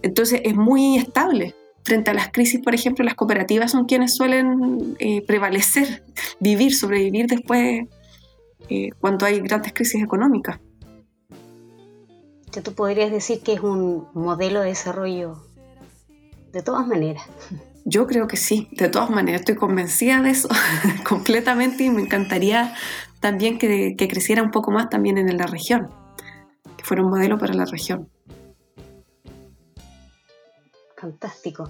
[0.00, 1.54] Entonces es muy estable.
[1.84, 6.02] Frente a las crisis, por ejemplo, las cooperativas son quienes suelen eh, prevalecer,
[6.40, 7.86] vivir, sobrevivir después
[8.70, 10.58] eh, cuando hay grandes crisis económicas.
[12.64, 15.36] Tú podrías decir que es un modelo de desarrollo
[16.52, 17.24] de todas maneras.
[17.84, 20.48] Yo creo que sí, de todas maneras, estoy convencida de eso
[21.08, 22.74] completamente y me encantaría
[23.20, 25.90] también que, que creciera un poco más también en la región,
[26.76, 28.08] que fuera un modelo para la región.
[30.96, 31.68] Fantástico.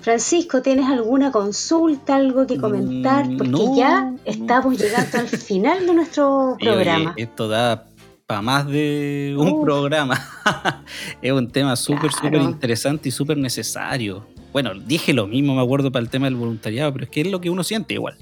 [0.00, 3.26] Francisco, ¿tienes alguna consulta, algo que comentar?
[3.28, 3.76] Mm, Porque no.
[3.76, 7.14] ya estamos llegando al final de nuestro oye, programa.
[7.16, 7.86] esto da
[8.26, 10.18] para más de un programa.
[11.22, 12.38] es un tema súper, Claro.
[12.38, 14.26] súper interesante y súper necesario.
[14.54, 17.26] Bueno, dije lo mismo, me acuerdo, para el tema del voluntariado, pero es que es
[17.26, 18.16] lo que uno siente igual.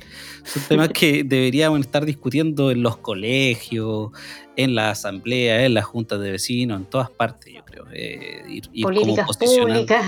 [0.45, 4.11] Son temas que deberíamos estar discutiendo en los colegios,
[4.57, 7.85] en la asamblea, en las juntas de vecinos, en todas partes, yo creo.
[7.93, 10.05] Eh, ir- ir Políticas públicas.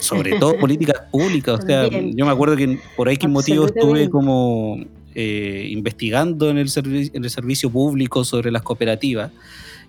[0.00, 1.60] sobre todo políticas públicas.
[1.62, 4.78] O sea, yo me acuerdo que por X motivo estuve como
[5.14, 9.30] eh, investigando en el, en el servicio público sobre las cooperativas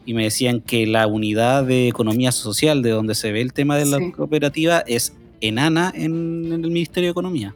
[0.05, 3.77] y me decían que la unidad de economía social de donde se ve el tema
[3.77, 4.11] de la Sí.
[4.11, 7.53] cooperativa es enana en, en el Ministerio de Economía.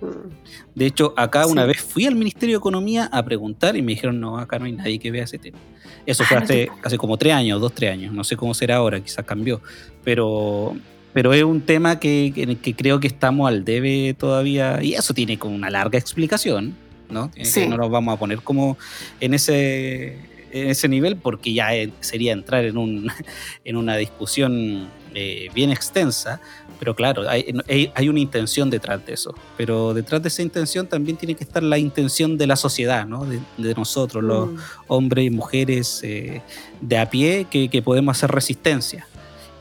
[0.75, 4.19] De hecho, acá una vez fui al Ministerio de Economía a preguntar y me dijeron,
[4.19, 5.57] no, acá no hay nadie que vea ese tema.
[6.05, 8.13] Eso Ah, fue no te hace, hace como tres años, dos, tres años.
[8.13, 9.61] No sé cómo será ahora, quizás cambió.
[10.03, 10.75] Pero,
[11.13, 14.81] pero es un tema que, en el que creo que estamos al debe todavía.
[14.83, 16.75] Y eso tiene como una larga explicación,
[17.09, 17.29] ¿no?
[17.29, 17.67] Tiene que- Sí.
[17.67, 18.77] no nos vamos a poner como
[19.19, 20.15] en ese,
[20.51, 21.69] en ese nivel porque ya
[21.99, 23.07] sería entrar en, un,
[23.65, 26.41] en una discusión eh, bien extensa.
[26.81, 27.45] Pero claro, hay,
[27.93, 29.35] hay- una intención detrás de eso.
[29.55, 33.23] Pero detrás de esa intención también tiene que estar la intención de la sociedad, ¿no?
[33.23, 34.57] De, de nosotros, los Mm.
[34.87, 36.41] hombres y mujeres eh,
[36.81, 39.05] de a pie que, que podemos hacer resistencia.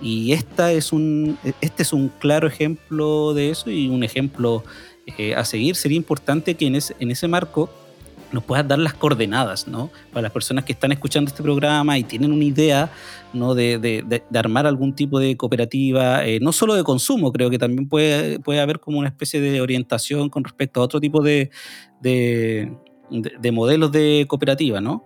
[0.00, 4.64] Y esta es un, este es un claro ejemplo de eso y un ejemplo
[5.18, 5.76] eh, a seguir.
[5.76, 7.68] Sería importante que en ese, en ese marco
[8.32, 9.90] nos puedas dar las coordenadas, ¿no?
[10.12, 12.90] Para las personas que están escuchando este programa y tienen una idea,
[13.32, 13.54] ¿no?
[13.54, 17.58] De, de- de- armar algún tipo de cooperativa, eh, no solo de consumo, creo que
[17.58, 21.50] también puede, puede haber como una especie de orientación con respecto a otro tipo de-
[22.00, 25.04] de modelos de cooperativa, ¿no?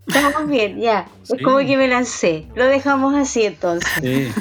[0.07, 1.07] Estamos bien, ya.
[1.23, 1.35] Sí.
[1.35, 2.47] Es como que me lancé.
[2.55, 3.91] Lo dejamos así entonces.
[4.01, 4.31] Sí.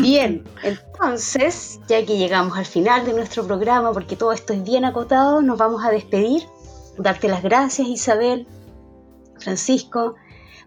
[0.00, 4.84] Bien, entonces, ya que llegamos al final de nuestro programa, porque todo esto es bien
[4.84, 6.42] acotado, nos vamos a despedir.
[6.98, 8.46] Darte las gracias, Isabel,
[9.38, 10.14] Francisco.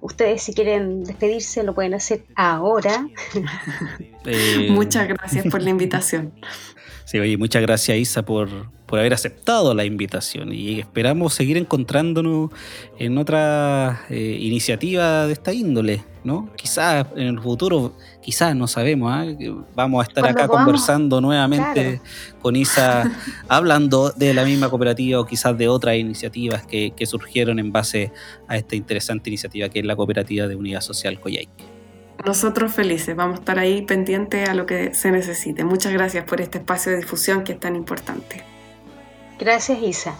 [0.01, 3.07] Ustedes si quieren despedirse lo pueden hacer ahora.
[4.29, 6.33] Eh, Muchas gracias por la invitación.
[7.05, 8.49] Sí, oye, muchas gracias Isa por,
[8.85, 12.51] por haber aceptado la invitación y esperamos seguir encontrándonos
[12.99, 16.49] en otra eh, iniciativa de esta índole, ¿no?
[16.57, 17.95] Quizás en el futuro,
[18.27, 19.37] quizás no sabemos.
[19.37, 22.01] Que vamos a estar Cuando acá podamos, conversando nuevamente
[22.41, 23.09] con Isa,
[23.47, 28.11] hablando de la misma cooperativa o quizás de otras iniciativas que, que surgieron en base
[28.49, 31.63] a esta interesante iniciativa que es la cooperativa de Unidad Social Coyhaique.
[32.25, 35.63] Nosotros felices, vamos a estar ahí pendientes a lo que se necesite.
[35.63, 38.43] Muchas gracias por este espacio de difusión que es tan importante.
[39.39, 40.15] Gracias, Isa.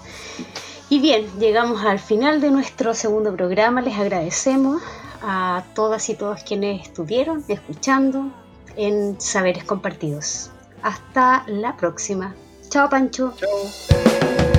[0.90, 3.82] Y bien, llegamos al final de nuestro segundo programa.
[3.82, 4.82] Les agradecemos
[5.22, 8.32] a todas y todos quienes estuvieron escuchando
[8.76, 10.52] en Saberes Compartidos.
[10.84, 12.36] Hasta la próxima.
[12.70, 13.34] Chao, Pancho.
[13.38, 14.57] Chao.